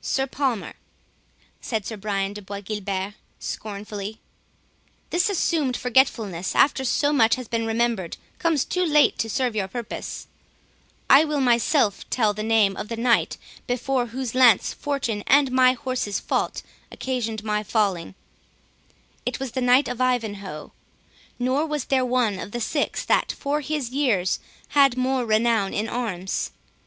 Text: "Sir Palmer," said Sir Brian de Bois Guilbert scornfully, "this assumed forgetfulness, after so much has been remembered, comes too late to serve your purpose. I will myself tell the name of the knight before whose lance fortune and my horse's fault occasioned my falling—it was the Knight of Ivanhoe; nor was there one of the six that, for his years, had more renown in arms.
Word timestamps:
"Sir 0.00 0.26
Palmer," 0.26 0.72
said 1.60 1.84
Sir 1.84 1.98
Brian 1.98 2.32
de 2.32 2.40
Bois 2.40 2.60
Guilbert 2.62 3.12
scornfully, 3.38 4.18
"this 5.10 5.28
assumed 5.28 5.76
forgetfulness, 5.76 6.54
after 6.54 6.84
so 6.86 7.12
much 7.12 7.34
has 7.34 7.48
been 7.48 7.66
remembered, 7.66 8.16
comes 8.38 8.64
too 8.64 8.82
late 8.82 9.18
to 9.18 9.28
serve 9.28 9.54
your 9.54 9.68
purpose. 9.68 10.26
I 11.10 11.26
will 11.26 11.42
myself 11.42 12.08
tell 12.08 12.32
the 12.32 12.42
name 12.42 12.78
of 12.78 12.88
the 12.88 12.96
knight 12.96 13.36
before 13.66 14.06
whose 14.06 14.34
lance 14.34 14.72
fortune 14.72 15.22
and 15.26 15.52
my 15.52 15.74
horse's 15.74 16.18
fault 16.18 16.62
occasioned 16.90 17.44
my 17.44 17.62
falling—it 17.62 19.38
was 19.38 19.50
the 19.52 19.60
Knight 19.60 19.86
of 19.86 20.00
Ivanhoe; 20.00 20.72
nor 21.38 21.66
was 21.66 21.84
there 21.84 22.06
one 22.06 22.38
of 22.38 22.52
the 22.52 22.60
six 22.62 23.04
that, 23.04 23.32
for 23.32 23.60
his 23.60 23.90
years, 23.90 24.40
had 24.68 24.96
more 24.96 25.26
renown 25.26 25.74
in 25.74 25.90
arms. 25.90 26.52